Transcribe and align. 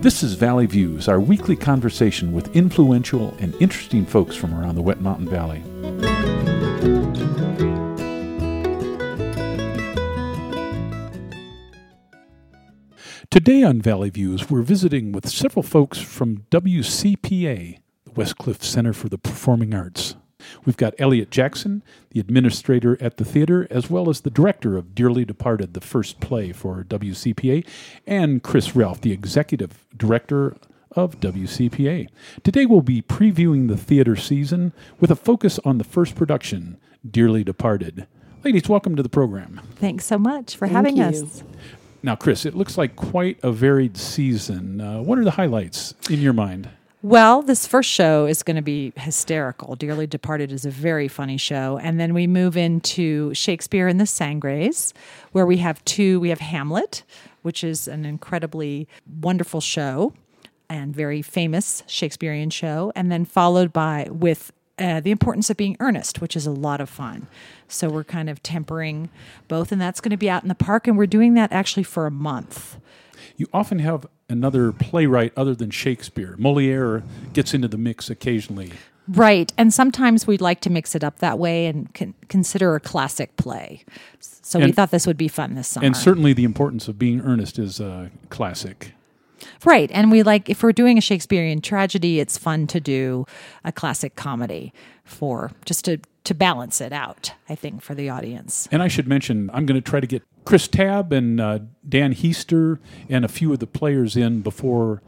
This 0.00 0.22
is 0.22 0.34
Valley 0.34 0.66
Views, 0.66 1.08
our 1.08 1.18
weekly 1.18 1.56
conversation 1.56 2.32
with 2.32 2.54
influential 2.54 3.34
and 3.40 3.52
interesting 3.56 4.06
folks 4.06 4.36
from 4.36 4.54
around 4.54 4.76
the 4.76 4.80
Wet 4.80 5.00
Mountain 5.00 5.28
Valley. 5.28 5.60
Today 13.28 13.64
on 13.64 13.82
Valley 13.82 14.10
Views, 14.10 14.48
we're 14.48 14.62
visiting 14.62 15.10
with 15.10 15.28
several 15.28 15.64
folks 15.64 15.98
from 15.98 16.44
WCPA, 16.52 17.78
the 18.04 18.10
Westcliffe 18.12 18.62
Center 18.62 18.92
for 18.92 19.08
the 19.08 19.18
Performing 19.18 19.74
Arts. 19.74 20.14
We've 20.64 20.76
got 20.76 20.94
Elliot 20.98 21.30
Jackson, 21.30 21.82
the 22.10 22.20
administrator 22.20 22.96
at 23.00 23.16
the 23.16 23.24
theater, 23.24 23.66
as 23.70 23.90
well 23.90 24.08
as 24.08 24.20
the 24.20 24.30
director 24.30 24.76
of 24.76 24.94
Dearly 24.94 25.24
Departed, 25.24 25.74
the 25.74 25.80
first 25.80 26.20
play 26.20 26.52
for 26.52 26.84
WCPA, 26.84 27.66
and 28.06 28.42
Chris 28.42 28.74
Relph, 28.74 29.00
the 29.00 29.12
executive 29.12 29.86
director 29.96 30.56
of 30.92 31.20
WCPA. 31.20 32.08
Today 32.42 32.66
we'll 32.66 32.80
be 32.80 33.02
previewing 33.02 33.68
the 33.68 33.76
theater 33.76 34.16
season 34.16 34.72
with 35.00 35.10
a 35.10 35.16
focus 35.16 35.58
on 35.64 35.78
the 35.78 35.84
first 35.84 36.14
production, 36.14 36.78
Dearly 37.08 37.44
Departed. 37.44 38.06
Ladies, 38.44 38.68
welcome 38.68 38.96
to 38.96 39.02
the 39.02 39.08
program. 39.08 39.60
Thanks 39.76 40.06
so 40.06 40.18
much 40.18 40.56
for 40.56 40.66
Thank 40.66 40.76
having 40.76 40.96
you. 40.96 41.04
us. 41.04 41.42
Now, 42.02 42.14
Chris, 42.14 42.46
it 42.46 42.54
looks 42.54 42.78
like 42.78 42.94
quite 42.94 43.38
a 43.42 43.50
varied 43.50 43.96
season. 43.96 44.80
Uh, 44.80 45.02
what 45.02 45.18
are 45.18 45.24
the 45.24 45.32
highlights 45.32 45.94
in 46.08 46.20
your 46.20 46.32
mind? 46.32 46.68
Well, 47.00 47.42
this 47.42 47.64
first 47.64 47.88
show 47.88 48.26
is 48.26 48.42
going 48.42 48.56
to 48.56 48.62
be 48.62 48.92
hysterical. 48.96 49.76
Dearly 49.76 50.08
Departed 50.08 50.50
is 50.50 50.66
a 50.66 50.70
very 50.70 51.06
funny 51.06 51.36
show. 51.36 51.78
And 51.80 52.00
then 52.00 52.12
we 52.12 52.26
move 52.26 52.56
into 52.56 53.32
Shakespeare 53.34 53.86
and 53.86 54.00
the 54.00 54.06
Sangres, 54.06 54.92
where 55.30 55.46
we 55.46 55.58
have 55.58 55.84
two. 55.84 56.18
We 56.18 56.30
have 56.30 56.40
Hamlet, 56.40 57.04
which 57.42 57.62
is 57.62 57.86
an 57.86 58.04
incredibly 58.04 58.88
wonderful 59.20 59.60
show 59.60 60.12
and 60.68 60.92
very 60.92 61.22
famous 61.22 61.84
Shakespearean 61.86 62.50
show. 62.50 62.92
And 62.96 63.12
then 63.12 63.24
followed 63.24 63.72
by 63.72 64.08
with 64.10 64.50
uh, 64.76 64.98
the 64.98 65.12
importance 65.12 65.50
of 65.50 65.56
being 65.56 65.76
earnest, 65.78 66.20
which 66.20 66.34
is 66.34 66.46
a 66.46 66.50
lot 66.50 66.80
of 66.80 66.90
fun. 66.90 67.28
So 67.68 67.88
we're 67.88 68.04
kind 68.04 68.28
of 68.28 68.42
tempering 68.42 69.08
both, 69.46 69.70
and 69.70 69.80
that's 69.80 70.00
going 70.00 70.10
to 70.10 70.16
be 70.16 70.30
out 70.30 70.42
in 70.42 70.48
the 70.48 70.54
park, 70.56 70.88
and 70.88 70.98
we're 70.98 71.06
doing 71.06 71.34
that 71.34 71.52
actually 71.52 71.82
for 71.84 72.06
a 72.06 72.10
month. 72.10 72.78
You 73.36 73.46
often 73.52 73.78
have 73.80 74.06
another 74.28 74.72
playwright 74.72 75.32
other 75.36 75.54
than 75.54 75.70
Shakespeare. 75.70 76.34
Moliere 76.38 77.02
gets 77.32 77.54
into 77.54 77.68
the 77.68 77.78
mix 77.78 78.10
occasionally. 78.10 78.72
Right. 79.08 79.52
And 79.56 79.72
sometimes 79.72 80.26
we'd 80.26 80.42
like 80.42 80.60
to 80.60 80.70
mix 80.70 80.94
it 80.94 81.02
up 81.02 81.20
that 81.20 81.38
way 81.38 81.66
and 81.66 81.92
con- 81.94 82.14
consider 82.28 82.74
a 82.74 82.80
classic 82.80 83.36
play. 83.36 83.84
So 84.20 84.60
we 84.60 84.72
thought 84.72 84.90
this 84.90 85.06
would 85.06 85.16
be 85.16 85.28
fun 85.28 85.54
this 85.54 85.68
summer. 85.68 85.86
And 85.86 85.96
certainly 85.96 86.32
the 86.34 86.44
importance 86.44 86.88
of 86.88 86.98
being 86.98 87.20
earnest 87.22 87.58
is 87.58 87.80
a 87.80 88.10
classic. 88.28 88.92
right. 89.64 89.90
And 89.92 90.10
we 90.10 90.22
like, 90.22 90.50
if 90.50 90.62
we're 90.62 90.72
doing 90.72 90.98
a 90.98 91.00
Shakespearean 91.00 91.60
tragedy, 91.62 92.20
it's 92.20 92.36
fun 92.36 92.66
to 92.68 92.80
do 92.80 93.24
a 93.64 93.72
classic 93.72 94.14
comedy 94.14 94.72
for 95.04 95.52
just 95.64 95.86
to, 95.86 95.98
to 96.24 96.34
balance 96.34 96.80
it 96.82 96.92
out, 96.92 97.32
I 97.48 97.54
think, 97.54 97.80
for 97.80 97.94
the 97.94 98.10
audience. 98.10 98.68
And 98.70 98.82
I 98.82 98.88
should 98.88 99.08
mention, 99.08 99.48
I'm 99.54 99.64
going 99.64 99.80
to 99.80 99.90
try 99.90 100.00
to 100.00 100.06
get 100.06 100.22
Chris 100.48 100.66
Tabb 100.66 101.12
and 101.12 101.38
uh, 101.38 101.58
Dan 101.86 102.14
Heister 102.14 102.78
and 103.10 103.22
a 103.22 103.28
few 103.28 103.52
of 103.52 103.58
the 103.58 103.66
players 103.66 104.16
in 104.16 104.40
before 104.40 105.02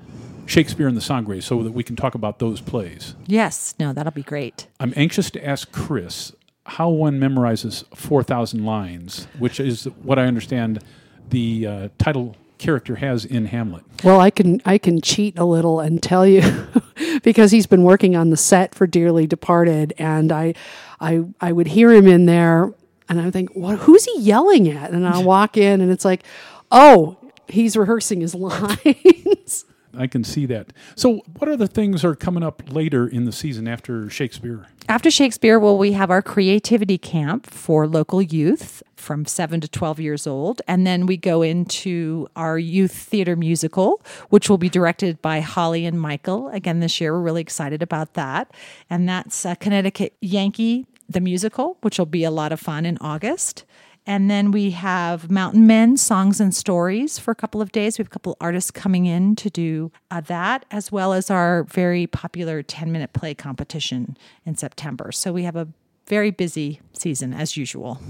Shakespeare 0.45 0.87
and 0.87 0.95
the 0.95 1.01
Sangre 1.01 1.41
so 1.41 1.63
that 1.63 1.73
we 1.73 1.83
can 1.83 1.97
talk 1.97 2.15
about 2.15 2.41
those 2.41 2.61
plays. 2.61 3.15
Yes. 3.27 3.75
No, 3.81 3.95
that'll 3.95 4.13
be 4.13 4.23
great. 4.23 4.67
I'm 4.79 4.93
anxious 4.97 5.31
to 5.31 5.43
ask 5.43 5.73
Chris 5.73 6.33
how 6.67 6.91
one 6.91 7.19
memorizes 7.19 7.85
4,000 7.97 8.67
lines, 8.67 9.29
which 9.39 9.59
is 9.59 9.85
what 10.03 10.19
I 10.19 10.27
understand 10.27 10.85
the 11.31 11.67
uh, 11.67 11.89
title 11.97 12.37
character 12.59 12.97
has 12.97 13.25
in 13.25 13.47
Hamlet. 13.47 13.85
Well, 14.05 14.21
I 14.21 14.29
can 14.29 14.61
I 14.67 14.77
can 14.77 15.01
cheat 15.01 15.39
a 15.39 15.47
little 15.47 15.81
and 15.81 16.03
tell 16.03 16.27
you 16.27 16.43
because 17.23 17.51
he's 17.51 17.67
been 17.67 17.83
working 17.83 18.15
on 18.15 18.29
the 18.29 18.37
set 18.37 18.75
for 18.75 18.87
Dearly 18.87 19.27
Departed, 19.27 19.95
and 19.97 20.31
I 20.31 20.53
I 21.01 21.25
I 21.41 21.53
would 21.53 21.69
hear 21.69 21.91
him 21.93 22.07
in 22.07 22.27
there, 22.27 22.75
and 23.11 23.21
I 23.21 23.25
would 23.25 23.33
think, 23.33 23.51
what? 23.55 23.81
Who's 23.81 24.05
he 24.05 24.21
yelling 24.21 24.69
at? 24.69 24.93
And 24.93 25.07
I 25.07 25.19
walk 25.19 25.57
in, 25.57 25.81
and 25.81 25.91
it's 25.91 26.05
like, 26.05 26.23
oh, 26.71 27.19
he's 27.49 27.77
rehearsing 27.77 28.21
his 28.21 28.35
lines. 28.37 29.65
I 29.93 30.07
can 30.07 30.23
see 30.23 30.47
that. 30.47 30.73
So, 30.95 31.21
what 31.37 31.51
other 31.51 31.67
things 31.67 32.05
are 32.05 32.15
coming 32.15 32.45
up 32.45 32.63
later 32.73 33.09
in 33.09 33.25
the 33.25 33.33
season 33.33 33.67
after 33.67 34.09
Shakespeare? 34.09 34.69
After 34.89 35.11
Shakespeare, 35.11 35.59
well, 35.59 35.77
we 35.77 35.93
have 35.93 36.13
our 36.13 36.23
creativity 36.23 36.97
camp 36.97 37.51
for 37.51 37.89
local 37.89 38.23
youth 38.23 38.85
from 38.95 39.25
7 39.25 39.61
to 39.61 39.69
12 39.69 39.99
years 39.99 40.27
old. 40.29 40.63
And 40.69 40.87
then 40.87 41.07
we 41.07 41.17
go 41.17 41.43
into 41.43 42.29
our 42.37 42.59
youth 42.59 42.93
theater 42.93 43.35
musical, 43.35 44.01
which 44.29 44.49
will 44.49 44.59
be 44.59 44.69
directed 44.69 45.21
by 45.21 45.41
Holly 45.41 45.87
and 45.87 46.01
Michael. 46.01 46.49
Again, 46.51 46.79
this 46.79 47.01
year, 47.01 47.13
we're 47.13 47.23
really 47.23 47.43
excited 47.43 47.83
about 47.83 48.15
that. 48.15 48.53
And 48.89 49.09
that's 49.09 49.45
uh, 49.45 49.57
Connecticut 49.57 50.15
Yankee, 50.21 50.87
the 51.11 51.21
musical, 51.21 51.77
which 51.83 51.99
will 51.99 52.07
be 52.07 52.25
a 52.25 52.31
lot 52.31 52.53
of 52.53 52.61
fun 52.61 52.87
in 52.87 52.97
August. 53.01 53.65
And 54.07 54.31
then 54.31 54.51
we 54.51 54.71
have 54.71 55.31
Mountain 55.31 55.67
Men 55.67 55.97
Songs 55.97 56.41
and 56.41 56.55
Stories 56.55 57.19
for 57.19 57.33
a 57.33 57.35
couple 57.35 57.61
of 57.61 57.71
days. 57.71 57.99
We 57.99 58.03
have 58.03 58.09
a 58.09 58.11
couple 58.11 58.33
of 58.33 58.39
artists 58.41 58.71
coming 58.71 59.07
in 59.07 59.37
to 59.37 59.51
do 59.51 59.93
uh, 60.11 60.23
that, 60.23 60.65
as 60.71 60.91
well 60.91 61.13
as 61.13 61.31
our 61.31 61.65
very 61.65 62.07
popular 62.07 62.63
10 62.63 62.91
minute 62.91 63.13
play 63.13 63.35
competition 63.35 64.17
in 64.47 64.57
September. 64.57 65.13
So 65.13 65.33
we 65.33 65.43
have 65.43 65.57
a 65.57 65.69
very 66.07 66.31
busy 66.31 66.81
season 66.93 67.35
as 67.35 67.57
usual. 67.57 68.01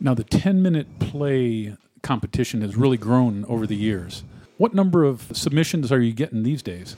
Now, 0.00 0.14
the 0.14 0.24
10 0.24 0.62
minute 0.62 0.98
play 0.98 1.76
competition 2.02 2.60
has 2.62 2.76
really 2.76 2.96
grown 2.96 3.44
over 3.44 3.66
the 3.66 3.76
years. 3.76 4.24
What 4.56 4.74
number 4.74 5.04
of 5.04 5.30
submissions 5.32 5.92
are 5.92 6.00
you 6.00 6.12
getting 6.12 6.42
these 6.42 6.62
days? 6.62 6.96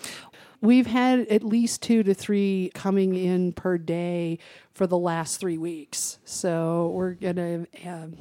We've 0.60 0.86
had 0.86 1.26
at 1.26 1.42
least 1.42 1.82
two 1.82 2.04
to 2.04 2.14
three 2.14 2.70
coming 2.72 3.16
in 3.16 3.53
per 3.53 3.78
day 3.78 4.38
for 4.75 4.87
the 4.87 4.99
last 4.99 5.38
three 5.41 5.59
weeks. 5.59 6.19
So 6.25 6.91
we're 6.94 7.15
gonna. 7.15 7.66
Um, 7.87 8.16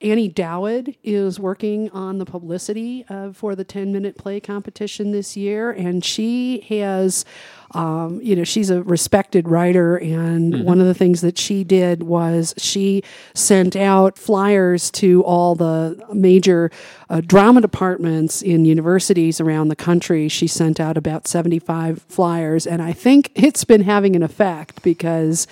Annie 0.00 0.28
Dowd 0.28 0.94
is 1.02 1.40
working 1.40 1.90
on 1.90 2.18
the 2.18 2.24
publicity 2.24 3.04
uh, 3.08 3.32
for 3.32 3.56
the 3.56 3.64
10 3.64 3.92
minute 3.92 4.16
play 4.16 4.38
competition 4.38 5.10
this 5.10 5.36
year, 5.36 5.72
and 5.72 6.04
she 6.04 6.60
has, 6.68 7.24
um, 7.72 8.20
you 8.22 8.36
know, 8.36 8.44
she's 8.44 8.70
a 8.70 8.80
respected 8.84 9.48
writer. 9.48 9.96
And 9.96 10.64
one 10.64 10.80
of 10.80 10.86
the 10.86 10.94
things 10.94 11.20
that 11.22 11.36
she 11.36 11.64
did 11.64 12.04
was 12.04 12.54
she 12.58 13.02
sent 13.34 13.74
out 13.74 14.16
flyers 14.16 14.92
to 14.92 15.24
all 15.24 15.56
the 15.56 16.00
major 16.12 16.70
uh, 17.10 17.20
drama 17.20 17.60
departments 17.60 18.40
in 18.40 18.64
universities 18.64 19.40
around 19.40 19.66
the 19.66 19.76
country. 19.76 20.28
She 20.28 20.46
sent 20.46 20.78
out 20.78 20.96
about 20.96 21.26
75 21.26 22.02
flyers, 22.02 22.68
and 22.68 22.80
I 22.80 22.92
think 22.92 23.32
it's 23.34 23.64
been 23.64 23.82
having 23.82 24.14
an 24.14 24.22
effect 24.22 24.80
because 24.82 25.48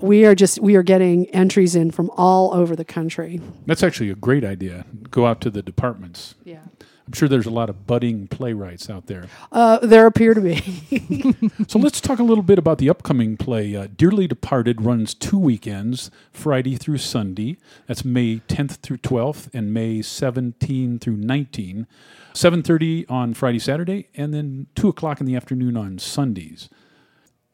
we 0.00 0.24
are 0.24 0.34
just 0.34 0.60
we 0.60 0.76
are 0.76 0.82
getting 0.82 1.26
entries 1.30 1.74
in 1.74 1.90
from 1.90 2.10
all 2.16 2.52
over 2.54 2.74
the 2.74 2.84
country. 2.84 3.40
That's 3.66 3.82
actually 3.82 4.10
a 4.10 4.14
great 4.14 4.44
idea. 4.44 4.86
Go 5.10 5.26
out 5.26 5.40
to 5.42 5.50
the 5.50 5.62
departments. 5.62 6.34
Yeah. 6.44 6.60
I'm 7.06 7.12
sure 7.12 7.28
there's 7.28 7.44
a 7.46 7.50
lot 7.50 7.68
of 7.68 7.86
budding 7.86 8.28
playwrights 8.28 8.88
out 8.88 9.08
there. 9.08 9.26
Uh, 9.52 9.78
there 9.78 10.06
appear 10.06 10.32
to 10.32 10.40
be. 10.40 11.34
So 11.68 11.78
let's 11.78 12.00
talk 12.00 12.18
a 12.18 12.22
little 12.22 12.42
bit 12.42 12.58
about 12.58 12.78
the 12.78 12.88
upcoming 12.88 13.36
play. 13.36 13.74
Uh, 13.76 13.88
Dearly 13.94 14.26
Departed 14.26 14.82
runs 14.82 15.12
two 15.14 15.38
weekends, 15.38 16.10
Friday 16.32 16.76
through 16.76 16.98
Sunday. 16.98 17.58
That's 17.86 18.04
May 18.04 18.40
10th 18.48 18.76
through 18.76 18.98
12th 18.98 19.48
and 19.52 19.72
May 19.72 20.02
17 20.02 20.98
through 20.98 21.16
19. 21.16 21.86
7.30 22.34 23.10
on 23.10 23.34
Friday, 23.34 23.58
Saturday, 23.58 24.08
and 24.14 24.32
then 24.32 24.66
2 24.74 24.88
o'clock 24.88 25.20
in 25.20 25.26
the 25.26 25.36
afternoon 25.36 25.76
on 25.76 25.98
Sundays. 25.98 26.68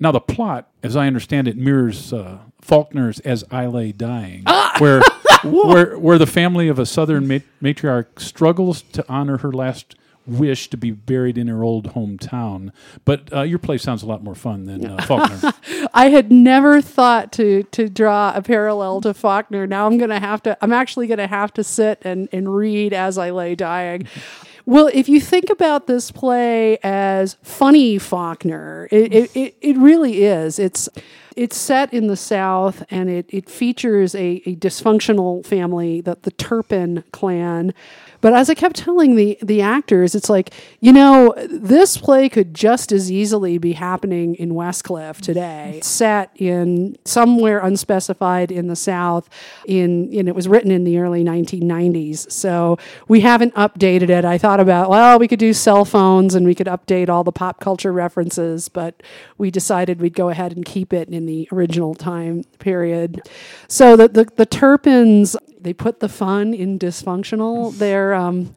Now, 0.01 0.13
the 0.13 0.21
plot, 0.21 0.69
as 0.83 0.97
I 0.97 1.07
understand 1.07 1.47
it, 1.47 1.57
mirrors 1.57 2.13
uh, 2.13 2.39
Faulkner's 2.63 3.21
As 3.21 3.45
I 3.51 3.67
Lay 3.67 3.93
Dying, 3.93 4.45
where, 4.79 5.03
where, 5.45 5.99
where 5.99 6.19
the 6.19 6.27
family 6.27 6.69
of 6.69 6.79
a 6.79 6.87
Southern 6.87 7.29
mat- 7.29 7.43
matriarch 7.63 8.19
struggles 8.19 8.83
to 8.83 9.05
honor 9.09 9.39
her 9.39 9.53
last 9.53 9.95
wish 10.27 10.71
to 10.71 10.77
be 10.77 10.91
buried 10.91 11.37
in 11.37 11.49
her 11.49 11.63
old 11.63 11.95
hometown. 11.95 12.71
But 13.05 13.33
uh, 13.33 13.43
your 13.43 13.59
play 13.59 13.79
sounds 13.79 14.03
a 14.03 14.07
lot 14.07 14.23
more 14.23 14.35
fun 14.35 14.65
than 14.65 14.87
uh, 14.87 15.03
Faulkner. 15.07 15.53
I 15.93 16.11
had 16.11 16.31
never 16.31 16.81
thought 16.81 17.33
to 17.33 17.65
to 17.65 17.89
draw 17.89 18.33
a 18.35 18.43
parallel 18.43 19.01
to 19.03 19.15
Faulkner. 19.15 19.67
Now 19.67 19.87
I'm 19.87 19.99
gonna 19.99 20.21
have 20.21 20.43
to. 20.45 20.57
I'm 20.61 20.73
actually 20.73 21.07
gonna 21.07 21.27
have 21.27 21.53
to 21.55 21.65
sit 21.65 21.99
and 22.03 22.29
and 22.33 22.55
read 22.55 22.93
as 22.93 23.19
I 23.19 23.31
lay 23.31 23.55
dying. 23.55 24.07
Well, 24.67 24.91
if 24.93 25.09
you 25.09 25.21
think 25.21 25.51
about 25.51 25.87
this 25.87 26.11
play 26.11 26.79
as 26.83 27.37
funny 27.43 27.99
Faulkner, 27.99 28.89
it, 28.91 29.13
it, 29.13 29.37
it, 29.37 29.57
it 29.61 29.77
really 29.77 30.25
is. 30.25 30.59
It's 30.59 30.89
it's 31.41 31.57
set 31.57 31.95
in 31.95 32.07
the 32.07 32.19
South 32.19 32.85
and 32.91 33.09
it, 33.09 33.25
it 33.31 33.49
features 33.49 34.15
a, 34.15 34.43
a 34.45 34.57
dysfunctional 34.57 35.45
family, 35.47 36.03
the, 36.03 36.19
the 36.21 36.31
Turpin 36.33 37.03
clan. 37.13 37.73
But 38.21 38.35
as 38.35 38.51
I 38.51 38.55
kept 38.55 38.77
telling 38.77 39.17
the, 39.17 39.39
the 39.41 39.63
actors, 39.63 40.15
it's 40.15 40.29
like, 40.29 40.53
you 40.81 40.93
know, 40.93 41.35
this 41.49 41.97
play 41.97 42.29
could 42.29 42.53
just 42.53 42.93
as 42.93 43.11
easily 43.11 43.57
be 43.57 43.73
happening 43.73 44.35
in 44.35 44.51
Westcliffe 44.51 45.23
today. 45.23 45.77
It's 45.77 45.89
set 45.89 46.31
in 46.37 46.99
somewhere 47.07 47.61
unspecified 47.61 48.53
in 48.53 48.67
the 48.69 48.77
South, 48.77 49.31
in 49.65 50.11
and 50.13 50.29
it 50.29 50.35
was 50.35 50.47
written 50.47 50.71
in 50.71 50.85
the 50.85 50.99
early 50.99 51.25
1990s. 51.25 52.31
So 52.31 52.77
we 53.09 53.21
haven't 53.21 53.55
updated 53.55 54.11
it. 54.11 54.27
I 54.27 54.37
thought 54.37 54.61
about, 54.61 54.91
well, 54.91 55.19
we 55.19 55.27
could 55.27 55.39
do 55.39 55.55
cell 55.55 55.87
phones 55.87 56.35
and 56.35 56.45
we 56.45 56.55
could 56.55 56.67
update 56.67 57.09
all 57.09 57.25
the 57.25 57.33
pop 57.33 57.61
culture 57.61 57.93
references, 57.93 58.69
but 58.69 59.03
we 59.39 59.51
decided 59.51 60.03
we'd 60.03 60.13
go 60.13 60.29
ahead 60.29 60.53
and 60.53 60.67
keep 60.67 60.93
it 60.93 61.09
in 61.09 61.25
the 61.31 61.49
original 61.53 61.95
time 61.95 62.43
period. 62.59 63.23
So 63.69 63.95
the, 63.95 64.09
the, 64.09 64.25
the 64.37 64.47
Turpins, 64.47 65.37
they 65.61 65.73
put 65.73 66.01
the 66.01 66.09
fun 66.09 66.53
in 66.53 66.77
dysfunctional. 66.77 67.77
They're 67.79 68.15
um, 68.15 68.53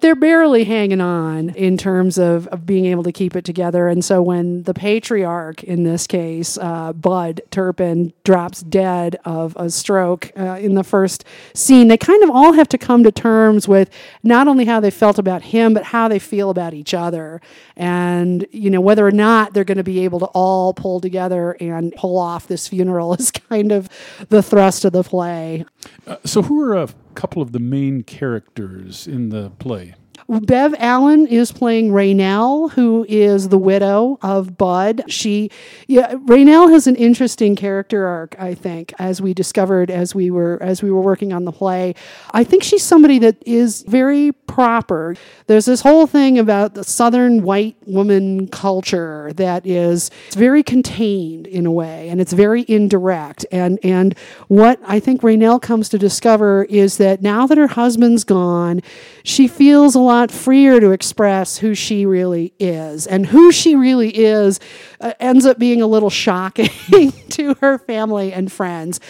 they're 0.00 0.14
barely 0.14 0.64
hanging 0.64 1.00
on 1.00 1.50
in 1.50 1.76
terms 1.76 2.18
of, 2.18 2.46
of 2.48 2.66
being 2.66 2.86
able 2.86 3.02
to 3.02 3.12
keep 3.12 3.36
it 3.36 3.44
together. 3.44 3.88
And 3.88 4.04
so 4.04 4.22
when 4.22 4.62
the 4.64 4.74
patriarch, 4.74 5.62
in 5.64 5.84
this 5.84 6.06
case, 6.06 6.58
uh, 6.58 6.92
Bud 6.92 7.40
Turpin, 7.50 8.12
drops 8.24 8.62
dead 8.62 9.16
of 9.24 9.56
a 9.56 9.70
stroke 9.70 10.30
uh, 10.36 10.58
in 10.60 10.74
the 10.74 10.84
first 10.84 11.24
scene, 11.54 11.88
they 11.88 11.96
kind 11.96 12.22
of 12.22 12.30
all 12.30 12.52
have 12.52 12.68
to 12.68 12.78
come 12.78 13.02
to 13.04 13.12
terms 13.12 13.66
with 13.66 13.90
not 14.22 14.48
only 14.48 14.64
how 14.64 14.80
they 14.80 14.90
felt 14.90 15.18
about 15.18 15.42
him, 15.42 15.74
but 15.74 15.84
how 15.84 16.08
they 16.08 16.18
feel 16.18 16.50
about 16.50 16.74
each 16.74 16.94
other. 16.94 17.40
And, 17.76 18.46
you 18.50 18.70
know, 18.70 18.80
whether 18.80 19.06
or 19.06 19.10
not 19.10 19.54
they're 19.54 19.64
going 19.64 19.78
to 19.78 19.84
be 19.84 20.00
able 20.00 20.20
to 20.20 20.26
all 20.26 20.74
pull 20.74 21.00
together 21.00 21.52
and 21.60 21.92
pull 21.94 22.18
off 22.18 22.46
this 22.46 22.68
funeral 22.68 23.14
is 23.18 23.30
kind 23.30 23.72
of 23.72 23.88
the 24.28 24.42
thrust 24.42 24.84
of 24.84 24.92
the 24.92 25.02
play. 25.02 25.64
Uh, 26.06 26.16
so, 26.24 26.42
who 26.42 26.60
are 26.62 26.76
a 26.76 26.88
couple 27.18 27.42
of 27.42 27.50
the 27.50 27.58
main 27.58 28.04
characters 28.04 29.08
in 29.08 29.30
the 29.30 29.50
play? 29.58 29.92
Bev 30.28 30.74
Allen 30.78 31.26
is 31.26 31.52
playing 31.52 31.90
Raynelle, 31.90 32.70
who 32.72 33.06
is 33.08 33.48
the 33.48 33.56
widow 33.56 34.18
of 34.20 34.58
Bud. 34.58 35.04
She, 35.08 35.50
yeah, 35.86 36.16
Raynelle 36.26 36.70
has 36.70 36.86
an 36.86 36.96
interesting 36.96 37.56
character 37.56 38.06
arc, 38.06 38.38
I 38.38 38.52
think, 38.52 38.92
as 38.98 39.22
we 39.22 39.32
discovered 39.32 39.90
as 39.90 40.14
we 40.14 40.30
were 40.30 40.58
as 40.60 40.82
we 40.82 40.90
were 40.90 41.00
working 41.00 41.32
on 41.32 41.46
the 41.46 41.52
play. 41.52 41.94
I 42.32 42.44
think 42.44 42.62
she's 42.62 42.84
somebody 42.84 43.18
that 43.20 43.36
is 43.46 43.82
very 43.88 44.32
proper. 44.32 45.16
There's 45.46 45.64
this 45.64 45.80
whole 45.80 46.06
thing 46.06 46.38
about 46.38 46.74
the 46.74 46.84
Southern 46.84 47.42
white 47.42 47.76
woman 47.86 48.48
culture 48.48 49.32
that 49.36 49.66
is 49.66 50.10
very 50.32 50.62
contained 50.62 51.46
in 51.46 51.64
a 51.64 51.72
way, 51.72 52.10
and 52.10 52.20
it's 52.20 52.34
very 52.34 52.66
indirect. 52.68 53.46
And 53.50 53.78
and 53.82 54.14
what 54.48 54.78
I 54.84 55.00
think 55.00 55.22
Raynelle 55.22 55.62
comes 55.62 55.88
to 55.88 55.98
discover 55.98 56.64
is 56.64 56.98
that 56.98 57.22
now 57.22 57.46
that 57.46 57.56
her 57.56 57.68
husband's 57.68 58.24
gone, 58.24 58.82
she 59.22 59.48
feels 59.48 59.94
a 59.94 59.98
lot 60.00 60.17
freer 60.26 60.80
to 60.80 60.90
express 60.90 61.58
who 61.58 61.74
she 61.74 62.04
really 62.04 62.52
is. 62.58 63.06
And 63.06 63.26
who 63.26 63.52
she 63.52 63.76
really 63.76 64.10
is 64.10 64.60
uh, 65.00 65.12
ends 65.20 65.46
up 65.46 65.58
being 65.58 65.80
a 65.80 65.86
little 65.86 66.10
shocking 66.10 67.12
to 67.30 67.54
her 67.60 67.78
family 67.78 68.32
and 68.32 68.50
friends. 68.50 69.00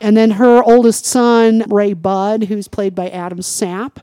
And 0.00 0.16
then 0.16 0.32
her 0.32 0.62
oldest 0.62 1.06
son, 1.06 1.64
Ray 1.68 1.92
Budd, 1.92 2.44
who's 2.44 2.68
played 2.68 2.94
by 2.94 3.08
Adam 3.08 3.38
Sapp. 3.38 3.98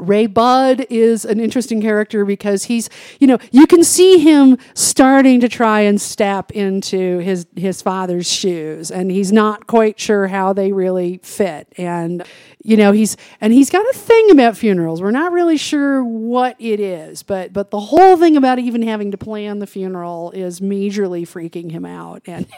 Ray 0.00 0.26
Budd 0.26 0.86
is 0.90 1.24
an 1.24 1.40
interesting 1.40 1.80
character 1.80 2.24
because 2.24 2.64
he's, 2.64 2.88
you 3.18 3.26
know, 3.26 3.38
you 3.52 3.66
can 3.66 3.84
see 3.84 4.18
him 4.18 4.58
starting 4.74 5.40
to 5.40 5.48
try 5.48 5.80
and 5.80 6.00
step 6.00 6.50
into 6.52 7.18
his 7.18 7.46
his 7.56 7.82
father's 7.82 8.30
shoes, 8.30 8.90
and 8.90 9.10
he's 9.10 9.32
not 9.32 9.66
quite 9.66 10.00
sure 10.00 10.28
how 10.28 10.52
they 10.52 10.72
really 10.72 11.20
fit. 11.22 11.72
And 11.76 12.24
you 12.62 12.76
know, 12.76 12.92
he's 12.92 13.16
and 13.40 13.52
he's 13.52 13.70
got 13.70 13.86
a 13.86 13.92
thing 13.92 14.30
about 14.30 14.56
funerals. 14.56 15.02
We're 15.02 15.10
not 15.10 15.32
really 15.32 15.56
sure 15.56 16.02
what 16.04 16.56
it 16.58 16.80
is, 16.80 17.22
but 17.22 17.52
but 17.52 17.70
the 17.70 17.80
whole 17.80 18.16
thing 18.16 18.36
about 18.36 18.58
even 18.58 18.82
having 18.82 19.10
to 19.10 19.18
plan 19.18 19.58
the 19.58 19.66
funeral 19.66 20.30
is 20.32 20.60
majorly 20.60 21.22
freaking 21.22 21.70
him 21.70 21.84
out, 21.84 22.22
and. 22.26 22.46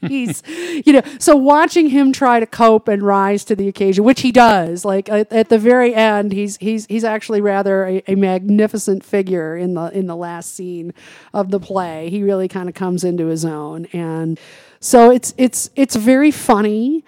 he's 0.08 0.42
you 0.84 0.92
know 0.92 1.02
so 1.18 1.36
watching 1.36 1.88
him 1.88 2.12
try 2.12 2.40
to 2.40 2.46
cope 2.46 2.88
and 2.88 3.02
rise 3.02 3.44
to 3.44 3.54
the 3.54 3.68
occasion 3.68 4.02
which 4.04 4.22
he 4.22 4.32
does 4.32 4.84
like 4.84 5.08
at, 5.08 5.30
at 5.32 5.48
the 5.48 5.58
very 5.58 5.94
end 5.94 6.32
he's 6.32 6.56
he's 6.58 6.86
he's 6.86 7.04
actually 7.04 7.40
rather 7.40 7.86
a, 7.86 8.02
a, 8.08 8.14
magnificent 8.14 9.04
figure 9.04 9.56
in 9.56 9.74
the 9.74 9.86
in 9.96 10.06
the 10.06 10.16
last 10.16 10.54
scene 10.54 10.94
of 11.34 11.50
the 11.50 11.60
play 11.60 12.08
he 12.08 12.22
really 12.22 12.48
kind 12.48 12.68
of 12.68 12.74
comes 12.74 13.04
into 13.04 13.26
his 13.26 13.44
own 13.44 13.86
and 13.86 14.40
so 14.80 15.10
it's 15.10 15.34
it's 15.36 15.70
it's 15.76 15.96
very 15.96 16.30
funny 16.30 17.04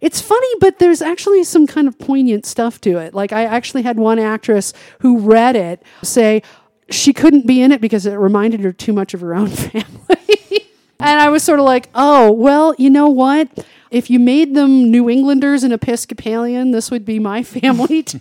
it's 0.00 0.20
funny, 0.20 0.46
but 0.60 0.78
there's 0.78 1.02
actually 1.02 1.42
some 1.42 1.66
kind 1.66 1.88
of 1.88 1.98
poignant 1.98 2.46
stuff 2.46 2.80
to 2.82 2.98
it. 2.98 3.14
Like, 3.14 3.32
I 3.32 3.44
actually 3.44 3.82
had 3.82 3.98
one 3.98 4.20
actress 4.20 4.72
who 5.00 5.18
read 5.18 5.56
it 5.56 5.82
say 6.04 6.42
she 6.90 7.12
couldn't 7.12 7.46
be 7.46 7.60
in 7.60 7.72
it 7.72 7.80
because 7.80 8.06
it 8.06 8.14
reminded 8.14 8.60
her 8.60 8.72
too 8.72 8.92
much 8.92 9.12
of 9.14 9.20
her 9.20 9.34
own 9.34 9.48
family. 9.48 10.67
And 11.00 11.20
I 11.20 11.28
was 11.28 11.42
sort 11.44 11.60
of 11.60 11.64
like, 11.64 11.88
oh, 11.94 12.32
well, 12.32 12.74
you 12.78 12.90
know 12.90 13.08
what? 13.08 13.48
If 13.90 14.10
you 14.10 14.18
made 14.18 14.54
them 14.54 14.90
New 14.90 15.08
Englanders 15.08 15.62
and 15.62 15.72
Episcopalian, 15.72 16.72
this 16.72 16.90
would 16.90 17.04
be 17.04 17.18
my 17.18 17.42
family 17.44 18.02
too. 18.02 18.20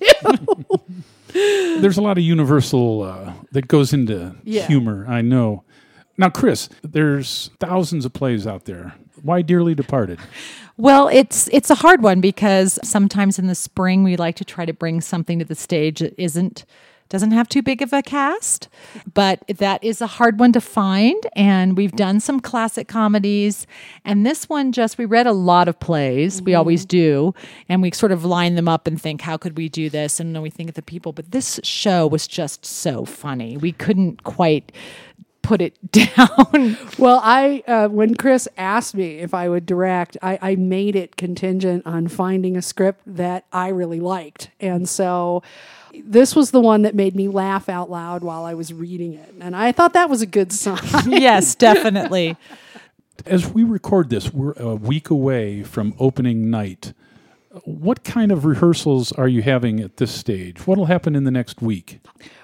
There's 1.33 1.97
a 1.97 2.01
lot 2.01 2.17
of 2.17 2.23
universal 2.23 3.03
uh, 3.03 3.33
that 3.51 3.67
goes 3.67 3.93
into 3.93 4.35
yeah. 4.43 4.65
humor, 4.67 5.05
I 5.07 5.21
know. 5.21 5.63
Now, 6.17 6.29
Chris, 6.29 6.67
there's 6.81 7.51
thousands 7.59 8.05
of 8.05 8.13
plays 8.13 8.47
out 8.47 8.65
there. 8.65 8.95
Why 9.21 9.43
Dearly 9.43 9.75
Departed? 9.75 10.19
Well, 10.77 11.09
it's 11.09 11.47
it's 11.49 11.69
a 11.69 11.75
hard 11.75 12.01
one 12.01 12.21
because 12.21 12.79
sometimes 12.83 13.37
in 13.37 13.45
the 13.45 13.55
spring 13.55 14.03
we 14.03 14.15
like 14.15 14.35
to 14.37 14.45
try 14.45 14.65
to 14.65 14.73
bring 14.73 15.01
something 15.01 15.37
to 15.39 15.45
the 15.45 15.53
stage 15.53 15.99
that 15.99 16.15
isn't 16.19 16.65
doesn't 17.09 17.31
have 17.31 17.47
too 17.47 17.61
big 17.61 17.81
of 17.81 17.93
a 17.93 18.01
cast, 18.01 18.67
but 19.13 19.43
that 19.47 19.83
is 19.83 20.01
a 20.01 20.07
hard 20.07 20.39
one 20.39 20.51
to 20.53 20.61
find. 20.61 21.25
And 21.35 21.77
we've 21.77 21.93
done 21.93 22.19
some 22.19 22.39
classic 22.39 22.87
comedies. 22.87 23.65
And 24.03 24.25
this 24.25 24.49
one 24.49 24.71
just, 24.71 24.97
we 24.97 25.05
read 25.05 25.27
a 25.27 25.33
lot 25.33 25.67
of 25.67 25.79
plays. 25.79 26.37
Mm-hmm. 26.37 26.45
We 26.45 26.55
always 26.55 26.85
do. 26.85 27.33
And 27.69 27.81
we 27.81 27.91
sort 27.91 28.11
of 28.11 28.25
line 28.25 28.55
them 28.55 28.67
up 28.67 28.87
and 28.87 29.01
think, 29.01 29.21
how 29.21 29.37
could 29.37 29.57
we 29.57 29.69
do 29.69 29.89
this? 29.89 30.19
And 30.19 30.35
then 30.35 30.41
we 30.41 30.49
think 30.49 30.69
of 30.69 30.75
the 30.75 30.81
people. 30.81 31.13
But 31.13 31.31
this 31.31 31.59
show 31.63 32.07
was 32.07 32.27
just 32.27 32.65
so 32.65 33.05
funny. 33.05 33.57
We 33.57 33.71
couldn't 33.71 34.23
quite 34.23 34.71
put 35.47 35.61
it 35.61 35.91
down. 35.91 36.77
well, 36.97 37.21
I 37.23 37.63
uh, 37.67 37.87
when 37.87 38.15
Chris 38.15 38.49
asked 38.57 38.93
me 38.95 39.19
if 39.19 39.33
I 39.33 39.47
would 39.47 39.65
direct, 39.65 40.17
I, 40.21 40.37
I, 40.41 40.55
made 40.55 40.95
it 40.95 41.15
contingent 41.15 41.83
on 41.85 42.09
finding 42.09 42.57
a 42.57 42.61
script 42.61 43.01
that 43.05 43.45
I 43.53 43.69
really 43.69 44.01
liked, 44.01 44.49
and 44.59 44.89
so 44.89 45.41
this 46.05 46.35
was 46.35 46.51
the 46.51 46.59
one 46.59 46.83
that 46.83 46.95
made 46.95 47.15
me 47.15 47.27
laugh 47.27 47.69
out 47.69 47.89
loud 47.89 48.23
while 48.23 48.45
I 48.45 48.53
was 48.53 48.73
reading 48.73 49.13
it. 49.13 49.33
And 49.39 49.55
I 49.55 49.71
thought 49.71 49.93
that 49.93 50.09
was 50.09 50.21
a 50.21 50.25
good 50.25 50.51
sign. 50.51 50.79
yes, 51.11 51.55
definitely. 51.55 52.37
As 53.25 53.47
we 53.49 53.63
record 53.63 54.09
this, 54.09 54.33
we're 54.33 54.53
a 54.53 54.75
week 54.75 55.09
away 55.09 55.63
from 55.63 55.93
opening 55.99 56.49
night. 56.49 56.93
What 57.63 58.03
kind 58.03 58.31
of 58.31 58.45
rehearsals 58.45 59.11
are 59.13 59.27
you 59.27 59.41
having 59.41 59.79
at 59.79 59.97
this 59.97 60.11
stage? 60.11 60.67
What 60.67 60.77
will 60.77 60.85
happen 60.85 61.15
in 61.15 61.23
the 61.23 61.31
next 61.31 61.61
week? 61.61 61.99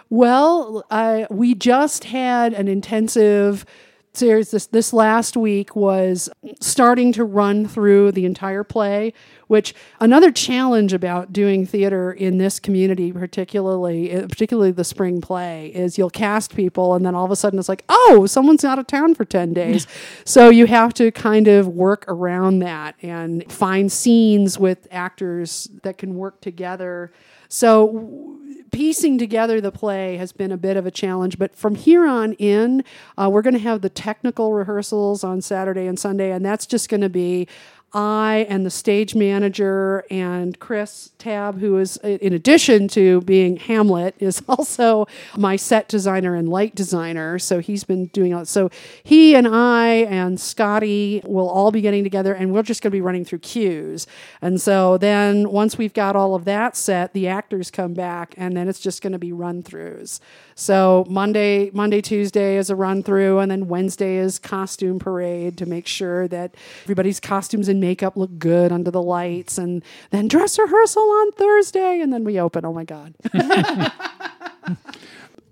Well, 0.10 0.83
I, 0.89 1.27
we 1.29 1.55
just 1.55 2.05
had 2.05 2.53
an 2.53 2.67
intensive 2.67 3.65
series 4.13 4.51
this 4.51 4.67
this 4.67 4.93
last 4.93 5.36
week 5.36 5.75
was 5.75 6.29
starting 6.60 7.12
to 7.12 7.24
run 7.24 7.67
through 7.67 8.12
the 8.12 8.25
entire 8.25 8.63
play 8.63 9.12
which 9.48 9.74
another 10.00 10.32
challenge 10.32 10.93
about 10.93 11.34
doing 11.34 11.65
theater 11.65 12.12
in 12.12 12.38
this 12.38 12.60
community 12.60 13.12
particularly 13.12 14.12
eh, 14.12 14.22
particularly 14.27 14.72
the 14.72 14.84
spring 14.84 15.20
play 15.20 15.67
is 15.74 15.98
you'll 15.98 16.10
cast 16.10 16.55
people 16.55 16.93
and 16.93 17.05
then 17.05 17.15
all 17.15 17.25
of 17.25 17.32
a 17.32 17.36
sudden 17.36 17.58
it's 17.58 17.70
like 17.70 17.84
oh 17.89 18.27
someone's 18.27 18.63
out 18.63 18.79
of 18.79 18.88
town 18.88 19.15
for 19.15 19.25
10 19.25 19.53
days. 19.53 19.88
So 20.25 20.50
you 20.50 20.67
have 20.67 20.93
to 20.96 21.12
kind 21.12 21.48
of 21.48 21.67
work 21.67 22.05
around 22.08 22.60
that 22.60 22.96
and 23.01 23.51
find 23.51 23.91
scenes 23.91 24.58
with 24.58 24.88
actors 24.89 25.70
that 25.84 25.98
can 25.98 26.15
work 26.15 26.39
together. 26.39 27.12
So 27.50 28.39
piecing 28.74 29.18
together 29.18 29.62
the 29.62 29.72
play 29.72 30.18
has 30.18 30.34
been 30.34 30.51
a 30.51 30.58
bit 30.58 30.75
of 30.75 30.86
a 30.86 30.92
challenge, 30.92 31.38
but 31.38 31.56
from 31.56 31.75
here 31.75 32.06
on 32.06 32.34
in, 32.34 32.84
uh, 33.18 33.30
we're 33.32 33.42
going 33.42 33.53
to 33.53 33.60
have 33.60 33.82
the 33.82 33.89
technical 33.89 34.53
rehearsals 34.53 35.24
on 35.24 35.42
Saturday 35.42 35.86
and 35.86 35.98
Sunday, 35.98 36.32
and 36.32 36.44
that's 36.44 36.65
just 36.65 36.89
going 36.89 37.01
to 37.01 37.10
be 37.10 37.48
I 37.93 38.47
and 38.50 38.65
the 38.65 38.71
stage 38.71 39.13
manager 39.13 40.03
and 40.09 40.57
Chris 40.59 41.12
Tab, 41.19 41.59
who 41.59 41.77
is, 41.77 41.97
in 41.97 42.33
addition 42.33 42.88
to 42.89 43.21
being 43.21 43.57
Hamlet, 43.57 44.15
is 44.19 44.41
also 44.50 45.07
my 45.38 45.55
set 45.55 45.88
designer 45.89 46.33
and 46.33 46.50
light 46.50 46.73
designer. 46.73 47.38
So 47.38 47.59
he's 47.59 47.83
been 47.83 48.07
doing 48.07 48.33
all. 48.33 48.45
So 48.45 48.71
he 49.03 49.35
and 49.35 49.47
I 49.47 49.88
and 50.09 50.39
Scotty 50.39 51.21
will 51.25 51.47
all 51.47 51.71
be 51.71 51.81
getting 51.81 52.03
together, 52.03 52.33
and 52.33 52.51
we're 52.51 52.63
just 52.63 52.81
going 52.81 52.89
to 52.89 52.95
be 52.95 53.01
running 53.01 53.25
through 53.25 53.39
cues. 53.39 54.07
And 54.41 54.59
so 54.59 54.97
then 54.97 55.51
once 55.51 55.77
we've 55.77 55.93
got 55.93 56.15
all 56.15 56.33
of 56.33 56.45
that 56.45 56.75
set, 56.75 57.13
the 57.13 57.27
actors 57.27 57.69
come 57.69 57.93
back, 57.93 58.33
and 58.38 58.57
then 58.57 58.67
it's 58.67 58.79
just 58.79 59.03
going 59.03 59.13
to 59.13 59.19
be 59.19 59.31
run 59.31 59.62
throughs. 59.62 60.19
So 60.55 61.05
Monday, 61.07 61.69
Monday, 61.73 62.01
Tuesday 62.01 62.57
is 62.57 62.69
a 62.69 62.75
run 62.75 63.03
through, 63.03 63.39
and 63.39 63.51
then 63.51 63.67
Wednesday 63.67 64.17
is 64.17 64.39
costume 64.39 64.97
parade 65.00 65.57
to 65.57 65.65
make 65.65 65.85
sure 65.85 66.27
that 66.29 66.55
everybody's 66.83 67.19
costumes 67.19 67.67
and 67.67 67.82
makeup 67.83 68.15
look 68.15 68.39
good 68.39 68.71
under 68.71 68.89
the 68.89 69.01
lights, 69.01 69.57
and 69.57 69.83
then 70.11 70.29
dress 70.29 70.57
rehearsal 70.57 71.03
on 71.03 71.31
Thursday, 71.33 71.99
and 71.99 72.13
then 72.13 72.23
we 72.23 72.39
open. 72.39 72.63
Oh 72.65 72.73
my 72.73 72.85
God. 72.85 73.13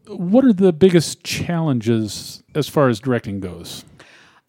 what 0.08 0.46
are 0.46 0.54
the 0.54 0.72
biggest 0.72 1.24
challenges 1.24 2.42
as 2.56 2.70
far 2.70 2.88
as 2.88 3.02
directing 3.02 3.42
goes? 3.42 3.84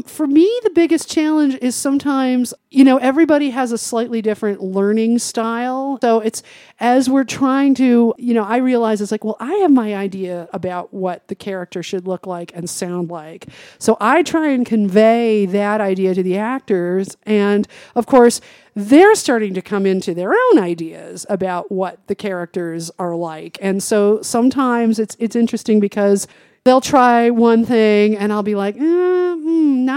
For 0.07 0.27
me, 0.27 0.51
the 0.63 0.71
biggest 0.71 1.11
challenge 1.11 1.57
is 1.61 1.75
sometimes, 1.75 2.55
you 2.71 2.85
know, 2.85 2.97
everybody 2.99 3.51
has 3.51 3.73
a 3.73 3.79
slightly 3.79 4.23
different 4.23 4.63
learning 4.63 5.19
style. 5.19 5.99
So 6.01 6.21
it's 6.21 6.43
as 6.81 7.09
we're 7.09 7.25
trying 7.25 7.75
to, 7.77 8.15
you 8.19 8.35
know, 8.35 8.45
I 8.45 8.57
realize 8.59 9.01
it's 9.01 9.13
like, 9.13 9.25
well, 9.25 9.37
I 9.41 9.55
have 9.57 9.71
my 9.71 9.95
idea 9.95 10.49
about 10.53 10.93
what 10.93 11.29
the 11.29 11.35
character 11.35 11.83
should 11.83 12.07
look 12.07 12.27
like 12.27 12.53
and 12.55 12.69
sound 12.69 13.11
like. 13.11 13.47
So 13.79 13.97
I 14.01 14.23
try 14.23 14.49
and 14.51 14.65
convey 14.67 15.47
that 15.47 15.81
idea 15.81 16.15
to 16.15 16.23
the 16.23 16.39
actors. 16.39 17.17
And 17.25 17.69
of 17.95 18.07
course, 18.07 18.41
they're 18.75 19.15
starting 19.15 19.55
to 19.55 19.63
come 19.63 19.87
into 19.87 20.15
their 20.15 20.33
own 20.33 20.59
ideas 20.59 21.27
about 21.29 21.71
what 21.71 22.07
the 22.07 22.15
characters 22.15 22.91
are 22.99 23.15
like. 23.15 23.59
And 23.61 23.83
so 23.83 24.23
sometimes 24.23 24.99
it's 24.99 25.17
it's 25.19 25.37
interesting 25.37 25.79
because 25.81 26.27
they'll 26.65 26.81
try 26.81 27.31
one 27.31 27.65
thing 27.65 28.17
and 28.17 28.33
I'll 28.33 28.43
be 28.43 28.55
like, 28.55 28.77
eh, 28.77 29.35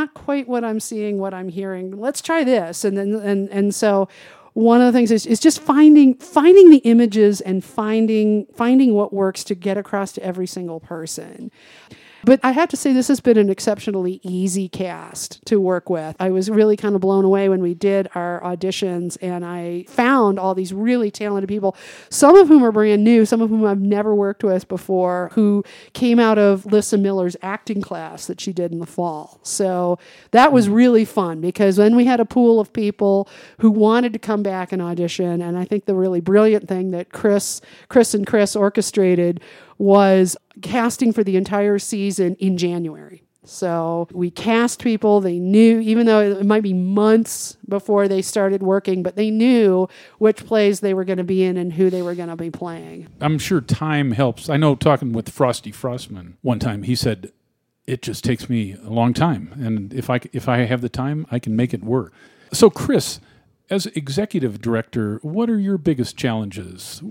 not 0.06 0.14
quite 0.14 0.48
what 0.48 0.64
I'm 0.64 0.80
seeing, 0.80 1.18
what 1.18 1.34
I'm 1.34 1.50
hearing. 1.50 2.00
Let's 2.00 2.22
try 2.22 2.44
this. 2.44 2.86
And 2.86 2.98
then 2.98 3.16
and 3.16 3.50
and 3.50 3.74
so 3.74 4.08
one 4.54 4.80
of 4.80 4.94
the 4.94 4.98
things 4.98 5.12
is, 5.12 5.26
is 5.26 5.40
just 5.40 5.60
finding 5.60 6.14
finding 6.16 6.70
the 6.70 6.78
images 6.78 7.42
and 7.42 7.64
finding 7.64 8.46
finding 8.54 8.94
what 8.94 9.12
works 9.14 9.44
to 9.46 9.56
get 9.56 9.78
across 9.78 10.14
to 10.14 10.24
every 10.24 10.48
single 10.48 10.80
person. 10.80 11.52
But 12.26 12.40
I 12.42 12.54
have 12.54 12.70
to 12.70 12.78
say, 12.78 12.92
this 12.92 13.08
has 13.10 13.20
been 13.20 13.38
an 13.38 13.52
exceptionally 13.52 14.20
easy 14.24 14.68
cast 14.68 15.46
to 15.46 15.62
work 15.62 15.92
with. 15.92 16.16
I 16.20 16.32
was 16.32 16.50
really 16.50 16.76
kind 16.76 16.96
of 16.96 17.02
blown 17.02 17.24
away 17.24 17.50
when 17.50 17.62
we 17.62 17.76
did 17.76 18.10
our 18.16 18.42
auditions 18.42 19.16
and 19.22 19.46
I 19.46 19.86
found 19.88 20.40
all 20.40 20.56
these 20.56 20.74
really 20.74 21.12
talented 21.12 21.48
people, 21.48 21.76
some 22.10 22.36
of 22.36 22.48
whom 22.48 22.64
are 22.64 22.72
brand 22.72 23.04
new, 23.04 23.26
some 23.26 23.42
of 23.42 23.52
whom 23.52 23.64
I've 23.64 23.80
never 23.80 24.16
worked 24.16 24.44
with 24.44 24.68
before, 24.68 25.30
who 25.34 25.64
came 25.94 26.20
out 26.20 26.40
of 26.40 26.66
Lissa 26.66 26.98
Miller's 26.98 27.38
acting 27.44 27.80
class 27.80 28.26
that 28.26 28.42
she 28.42 28.52
did 28.52 28.72
in 28.72 28.80
the 28.80 28.88
fall. 28.88 29.40
So 29.44 30.00
that 30.32 30.52
was 30.52 30.66
hmm. 30.66 30.74
really 30.74 31.06
fun 31.06 31.42
because 31.42 31.76
then 31.76 31.96
we 31.96 32.06
had 32.06 32.20
a 32.20 32.26
pool 32.26 32.60
of 32.60 32.74
people 32.74 33.30
who 33.60 33.70
wanted 33.70 34.14
to 34.14 34.20
come 34.20 34.42
back 34.42 34.72
and 34.72 34.82
audition. 34.82 35.44
And 35.44 35.60
I 35.60 35.66
think 35.66 35.86
the 35.86 35.94
really 35.94 36.22
brilliant 36.22 36.68
thing 36.68 36.90
that 36.90 37.12
Chris, 37.12 37.62
Chris 37.88 38.16
and 38.16 38.26
Chris 38.26 38.56
orchestrated 38.56 39.42
was 39.78 40.38
casting 40.62 41.12
for 41.12 41.24
the 41.24 41.36
entire 41.36 41.80
season 41.80 42.36
in 42.36 42.58
January. 42.58 43.24
So 43.48 44.08
we 44.12 44.32
cast 44.32 44.84
people. 44.84 45.22
They 45.22 45.40
knew, 45.40 45.80
even 45.80 46.06
though 46.06 46.20
it 46.20 46.46
might 46.46 46.64
be 46.64 46.74
months 46.74 47.58
before 47.68 48.08
they 48.08 48.22
started 48.22 48.64
working, 48.64 49.04
but 49.04 49.16
they 49.16 49.30
knew 49.30 49.88
which 50.18 50.46
plays 50.46 50.80
they 50.80 50.94
were 50.94 51.06
going 51.06 51.18
to 51.18 51.24
be 51.24 51.44
in 51.44 51.58
and 51.58 51.74
who 51.74 51.90
they 51.90 52.02
were 52.02 52.16
going 52.16 52.30
to 52.30 52.36
be 52.36 52.50
playing. 52.50 53.08
I'm 53.22 53.38
sure 53.38 53.62
time 53.62 54.12
helps. 54.12 54.50
I 54.50 54.58
know 54.58 54.76
talking 54.76 55.14
with 55.14 55.30
Frosty 55.30 55.72
Frostman 55.72 56.34
one 56.42 56.60
time, 56.60 56.84
he 56.84 56.96
said, 56.96 57.32
"It 57.86 58.02
just 58.02 58.24
takes 58.24 58.50
me 58.50 58.74
a 58.84 58.90
long 58.90 59.14
time, 59.14 59.54
and 59.60 59.94
if 59.94 60.10
I 60.10 60.22
if 60.34 60.50
I 60.50 60.60
have 60.60 60.82
the 60.82 60.90
time, 60.90 61.28
I 61.30 61.40
can 61.40 61.56
make 61.56 61.74
it 61.74 61.84
work." 61.84 62.14
So, 62.52 62.70
Chris, 62.70 63.20
as 63.70 63.88
executive 63.88 64.62
director, 64.62 65.20
what 65.22 65.50
are 65.50 65.60
your 65.60 65.78
biggest 65.78 66.18
challenges? 66.18 67.02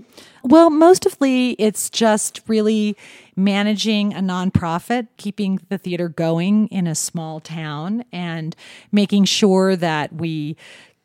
Well, 0.43 0.69
mostly 0.69 1.51
it's 1.53 1.89
just 1.89 2.41
really 2.47 2.95
managing 3.35 4.13
a 4.13 4.19
nonprofit, 4.19 5.07
keeping 5.17 5.59
the 5.69 5.77
theater 5.77 6.07
going 6.07 6.67
in 6.67 6.87
a 6.87 6.95
small 6.95 7.39
town, 7.39 8.05
and 8.11 8.55
making 8.91 9.25
sure 9.25 9.75
that 9.75 10.13
we 10.13 10.55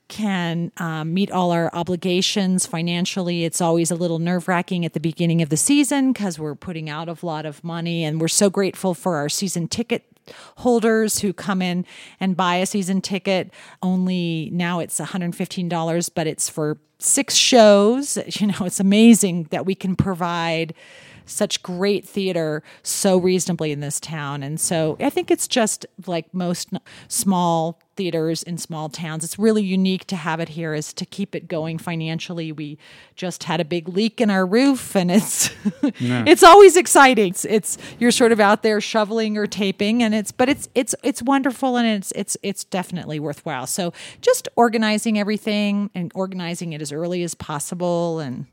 can 0.09 0.73
um, 0.76 1.14
meet 1.14 1.30
all 1.30 1.52
our 1.52 1.71
obligations 1.73 2.66
financially. 2.66 3.45
It's 3.45 3.61
always 3.61 3.92
a 3.92 3.95
little 3.95 4.19
nerve 4.19 4.49
wracking 4.49 4.85
at 4.85 4.92
the 4.92 5.00
beginning 5.00 5.40
of 5.40 5.49
the 5.49 5.57
season 5.57 6.12
because 6.12 6.37
we're 6.38 6.57
putting 6.57 6.90
out 6.90 7.09
a 7.09 7.16
lot 7.25 7.47
of 7.47 7.62
money, 7.64 8.04
and 8.04 8.21
we're 8.21 8.28
so 8.28 8.50
grateful 8.50 8.95
for 8.95 9.16
our 9.16 9.28
season 9.28 9.69
ticket 9.69 10.04
holders 10.58 11.20
who 11.20 11.32
come 11.32 11.62
in 11.62 11.84
and 12.18 12.37
buy 12.37 12.56
a 12.56 12.66
season 12.66 13.00
ticket. 13.00 13.52
Only 13.82 14.50
now 14.52 14.80
it's 14.80 15.00
$115, 15.00 16.10
but 16.14 16.26
it's 16.26 16.49
for 16.49 16.78
six 16.99 17.34
shows. 17.34 18.18
You 18.40 18.46
know, 18.46 18.64
it's 18.64 18.80
amazing 18.80 19.49
that 19.50 19.66
we 19.66 19.75
can 19.75 19.96
provide 19.96 20.75
such 21.30 21.62
great 21.62 22.06
theater 22.06 22.62
so 22.82 23.18
reasonably 23.18 23.72
in 23.72 23.80
this 23.80 24.00
town. 24.00 24.42
And 24.42 24.60
so 24.60 24.96
I 25.00 25.10
think 25.10 25.30
it's 25.30 25.49
just 25.49 25.87
like 26.06 26.32
most 26.34 26.70
small 27.08 27.78
theaters 27.96 28.42
in 28.42 28.56
small 28.56 28.88
towns. 28.88 29.25
It's 29.25 29.38
really 29.38 29.62
unique 29.62 30.06
to 30.06 30.16
have 30.16 30.40
it 30.40 30.49
here 30.49 30.72
is 30.72 30.94
to 30.94 31.04
keep 31.04 31.34
it 31.34 31.49
going 31.49 31.76
financially. 31.76 32.50
We 32.50 32.78
just 33.14 33.44
had 33.44 33.60
a 33.60 33.64
big 33.64 33.88
leak 33.88 34.22
in 34.22 34.30
our 34.30 34.46
roof 34.46 34.96
and 34.96 35.10
it's 35.10 35.50
yeah. 35.99 36.25
it's 36.26 36.42
always 36.42 36.78
exciting. 36.78 37.28
It's, 37.28 37.44
it's 37.44 37.76
you're 37.99 38.10
sort 38.10 38.32
of 38.32 38.40
out 38.40 38.62
there 38.62 38.80
shoveling 38.80 39.37
or 39.37 39.46
taping 39.46 40.02
and 40.02 40.14
it's 40.14 40.32
but 40.32 40.49
it's 40.49 40.68
it's 40.75 40.94
it's 41.02 41.22
wonderful 41.22 41.76
and 41.76 41.87
it's 41.87 42.10
it's 42.12 42.38
it's 42.42 42.64
definitely 42.64 43.20
worthwhile. 43.20 43.66
So 43.66 43.92
just 44.22 44.49
organizing 44.56 45.18
everything 45.18 45.90
and 45.94 46.10
organizing 46.14 46.72
it 46.72 46.80
as 46.80 46.92
early 46.92 47.22
as 47.22 47.34
possible 47.34 48.18
and 48.18 48.46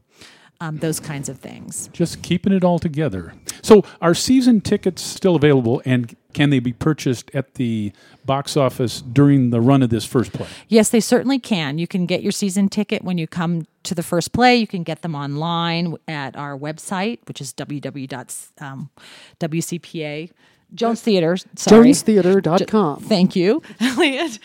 um, 0.60 0.78
those 0.78 1.00
kinds 1.00 1.30
of 1.30 1.40
things. 1.40 1.90
Just 1.94 2.22
keeping 2.22 2.54
it 2.54 2.64
all 2.64 2.80
together. 2.80 3.34
So, 3.62 3.84
are 4.02 4.14
season 4.14 4.62
tickets 4.62 5.02
still 5.02 5.36
available, 5.36 5.82
and 5.86 6.16
can 6.38 6.52
they 6.52 6.60
be 6.60 6.72
purchased 6.72 7.32
at 7.34 7.56
the 7.56 7.92
box 8.24 8.56
office 8.56 9.02
during 9.02 9.50
the 9.50 9.60
run 9.60 9.82
of 9.82 9.90
this 9.90 10.06
first 10.06 10.32
play? 10.34 10.46
Yes, 10.68 10.90
they 10.90 11.00
certainly 11.00 11.40
can. 11.40 11.80
You 11.80 11.88
can 11.88 12.06
get 12.06 12.22
your 12.22 12.32
season 12.32 12.70
ticket 12.70 13.04
when 13.04 13.18
you 13.18 13.26
come 13.26 13.66
to 13.82 13.96
the 13.96 14.04
first 14.04 14.34
play. 14.34 14.56
You 14.56 14.68
can 14.68 14.84
get 14.84 15.02
them 15.02 15.16
online 15.16 15.96
at 16.08 16.36
our 16.36 16.56
website, 16.56 17.28
which 17.28 17.42
is 17.42 17.54
www.wcpa. 17.54 18.62
Um, 18.62 18.92
Jones 20.76 21.02
Theater. 21.02 21.38
Sorry. 21.56 21.90
JonesTheater.com. 21.90 23.00
Thank 23.00 23.36
you, 23.36 23.64
Elliot. 23.80 24.38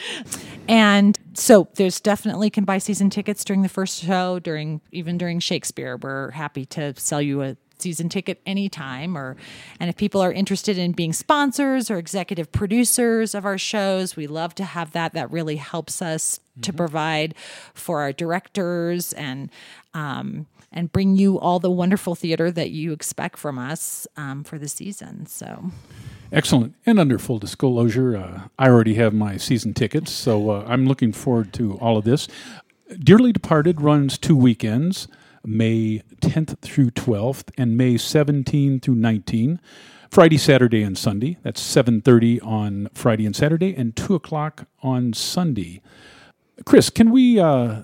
And 0.69 1.19
so 1.35 1.69
there's 1.75 2.01
definitely 2.01 2.49
can 2.49 2.65
buy 2.65 2.79
season 2.79 3.11
tickets 3.11 3.45
during 3.45 3.61
the 3.61 3.69
first 3.69 4.03
show, 4.03 4.39
during 4.39 4.81
even 4.93 5.19
during 5.19 5.41
Shakespeare. 5.41 5.99
We're 5.99 6.31
happy 6.31 6.65
to 6.67 6.95
sell 6.97 7.21
you 7.21 7.43
a 7.43 7.57
season 7.83 8.09
ticket 8.09 8.41
anytime 8.47 9.17
or 9.17 9.37
and 9.81 9.91
if 9.91 9.97
people 9.97 10.21
are 10.21 10.33
interested 10.33 10.79
in 10.79 10.93
being 10.93 11.13
sponsors 11.13 11.91
or 11.91 11.99
executive 11.99 12.51
producers 12.53 13.35
of 13.35 13.45
our 13.45 13.59
shows 13.59 14.17
we 14.17 14.27
love 14.27 14.55
to 14.55 14.65
have 14.65 14.93
that 14.93 15.13
that 15.13 15.31
really 15.31 15.57
helps 15.57 16.01
us 16.01 16.39
mm-hmm. 16.39 16.63
to 16.63 16.73
provide 16.73 17.35
for 17.75 18.01
our 18.01 18.13
directors 18.13 19.13
and 19.15 19.51
um, 19.95 20.47
and 20.75 20.91
bring 20.91 21.17
you 21.17 21.39
all 21.39 21.59
the 21.59 21.71
wonderful 21.71 22.15
theater 22.15 22.51
that 22.51 22.71
you 22.71 22.93
expect 22.93 23.39
from 23.39 23.59
us 23.59 24.07
um, 24.17 24.43
for 24.45 24.59
the 24.59 24.69
season 24.69 25.27
so 25.27 25.71
Excellent. 26.33 26.75
And 26.87 26.99
under 26.99 27.19
full 27.19 27.39
disclosure, 27.39 28.17
uh, 28.17 28.41
I 28.59 28.69
already 28.69 28.95
have 28.95 29.13
my 29.13 29.37
season 29.37 29.75
tickets, 29.75 30.11
so 30.11 30.51
uh, 30.51 30.65
I'm 30.67 30.87
looking 30.87 31.13
forward 31.13 31.53
to 31.55 31.75
all 31.75 31.99
of 31.99 32.05
this. 32.05 32.27
Dearly 32.99 33.33
Departed 33.33 33.83
runs 33.83 34.17
two 34.17 34.37
weekends, 34.37 35.09
May 35.45 36.03
10th 36.21 36.59
through 36.61 36.91
12th, 36.91 37.51
and 37.57 37.77
May 37.77 37.97
17 37.97 38.81
through 38.81 38.95
19. 38.97 39.61
Friday, 40.11 40.37
Saturday, 40.37 40.83
and 40.83 40.99
Sunday. 40.99 41.39
That's 41.43 41.61
7:30 41.61 42.39
on 42.43 42.91
Friday 42.93 43.25
and 43.25 43.35
Saturday, 43.35 43.75
and 43.75 43.97
two 43.97 44.15
o'clock 44.15 44.67
on 44.83 45.15
Sunday. 45.15 45.81
Chris, 46.67 46.91
can 46.91 47.11
we 47.11 47.41
uh, 47.41 47.81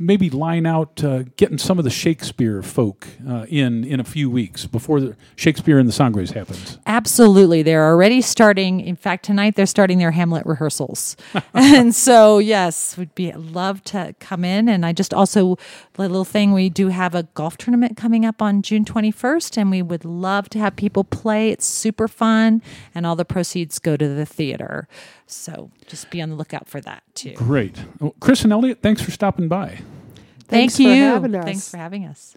maybe 0.00 0.30
line 0.30 0.66
out 0.66 1.02
uh, 1.02 1.24
getting 1.36 1.58
some 1.58 1.78
of 1.78 1.84
the 1.84 1.90
Shakespeare 1.90 2.62
folk 2.62 3.06
uh, 3.28 3.46
in 3.48 3.84
in 3.84 4.00
a 4.00 4.04
few 4.04 4.30
weeks 4.30 4.66
before 4.66 5.00
the 5.00 5.16
Shakespeare 5.36 5.78
and 5.78 5.88
the 5.88 5.92
Sangres 5.92 6.30
happens. 6.32 6.78
Absolutely, 6.86 7.62
they're 7.62 7.86
already 7.86 8.20
starting. 8.20 8.80
In 8.80 8.96
fact, 8.96 9.24
tonight 9.24 9.54
they're 9.56 9.66
starting 9.66 9.98
their 9.98 10.10
Hamlet 10.10 10.46
rehearsals, 10.46 11.16
and 11.54 11.94
so 11.94 12.38
yes, 12.38 12.96
would 12.96 13.14
be 13.14 13.32
love 13.32 13.82
to 13.84 14.14
come 14.20 14.44
in. 14.44 14.68
And 14.68 14.84
I 14.84 14.92
just 14.92 15.12
also 15.14 15.56
little 15.96 16.24
thing 16.24 16.52
we 16.52 16.68
do 16.68 16.88
have 16.88 17.14
a 17.14 17.24
golf 17.34 17.56
tournament 17.56 17.96
coming 17.96 18.24
up 18.24 18.40
on 18.40 18.62
June 18.62 18.84
twenty 18.84 19.10
first, 19.10 19.56
and 19.56 19.70
we 19.70 19.82
would 19.82 20.04
love 20.04 20.48
to 20.50 20.58
have 20.58 20.76
people 20.76 21.04
play. 21.04 21.50
It's 21.50 21.66
super 21.66 22.08
fun, 22.08 22.62
and 22.94 23.06
all 23.06 23.16
the 23.16 23.24
proceeds 23.24 23.78
go 23.78 23.96
to 23.96 24.08
the 24.08 24.26
theater. 24.26 24.88
So 25.26 25.70
just 25.88 26.10
be 26.10 26.20
on 26.22 26.30
the 26.30 26.36
lookout 26.36 26.68
for 26.68 26.80
that 26.80 27.02
too. 27.14 27.32
Great. 27.34 27.76
Well, 28.00 28.14
Chris 28.20 28.44
and 28.44 28.52
Elliot, 28.52 28.78
thanks 28.82 29.02
for 29.02 29.10
stopping 29.10 29.48
by. 29.48 29.80
Thanks 30.48 30.76
Thank 30.76 30.88
for 30.88 30.94
you. 30.94 31.02
having 31.02 31.34
us. 31.34 31.44
Thanks 31.44 31.70
for 31.70 31.76
having 31.76 32.06
us. 32.06 32.34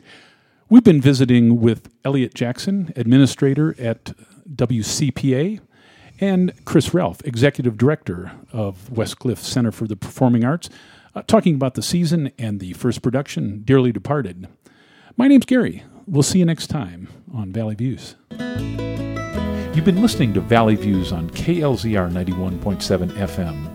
We've 0.69 0.83
been 0.83 1.01
visiting 1.01 1.59
with 1.61 1.89
Elliot 2.05 2.33
Jackson, 2.33 2.93
administrator 2.95 3.75
at 3.79 4.13
WCPA, 4.53 5.59
and 6.19 6.53
Chris 6.65 6.93
Relph, 6.93 7.21
executive 7.25 7.77
director 7.77 8.31
of 8.53 8.89
Westcliffe 8.89 9.39
Center 9.39 9.71
for 9.71 9.87
the 9.87 9.95
Performing 9.95 10.45
Arts, 10.45 10.69
uh, 11.15 11.23
talking 11.23 11.55
about 11.55 11.73
the 11.73 11.81
season 11.81 12.31
and 12.37 12.59
the 12.59 12.73
first 12.73 13.01
production, 13.01 13.63
Dearly 13.63 13.91
Departed. 13.91 14.47
My 15.17 15.27
name's 15.27 15.45
Gary. 15.45 15.83
We'll 16.05 16.23
see 16.23 16.39
you 16.39 16.45
next 16.45 16.67
time 16.67 17.07
on 17.33 17.51
Valley 17.51 17.75
Views. 17.75 18.15
You've 19.73 19.85
been 19.85 20.01
listening 20.01 20.33
to 20.33 20.41
Valley 20.41 20.75
Views 20.75 21.13
on 21.13 21.29
KLZR 21.29 22.11
91.7 22.11 23.09
FM. 23.11 23.67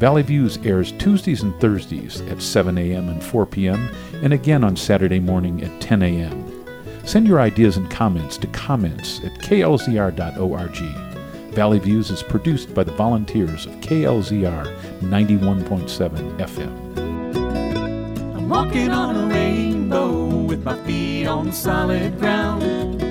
Valley 0.00 0.22
Views 0.22 0.58
airs 0.64 0.90
Tuesdays 0.98 1.42
and 1.42 1.54
Thursdays 1.60 2.22
at 2.22 2.42
7 2.42 2.76
a.m. 2.76 3.08
and 3.08 3.22
4 3.22 3.46
p.m., 3.46 3.88
and 4.14 4.32
again 4.32 4.64
on 4.64 4.74
Saturday 4.74 5.20
morning 5.20 5.62
at 5.62 5.80
10 5.80 6.02
a.m. 6.02 6.66
Send 7.04 7.28
your 7.28 7.40
ideas 7.40 7.76
and 7.76 7.88
comments 7.88 8.36
to 8.38 8.48
comments 8.48 9.20
at 9.22 9.32
klzr.org. 9.34 10.76
Valley 11.54 11.78
Views 11.78 12.10
is 12.10 12.24
produced 12.24 12.74
by 12.74 12.82
the 12.82 12.90
volunteers 12.90 13.66
of 13.66 13.74
KLZR 13.74 14.76
91.7 15.02 16.36
FM. 16.36 16.96
I'm 18.36 18.48
walking 18.48 18.90
on 18.90 19.14
a 19.14 19.32
rainbow 19.32 20.26
with 20.26 20.64
my 20.64 20.76
feet 20.84 21.26
on 21.26 21.52
solid 21.52 22.18
ground. 22.18 23.03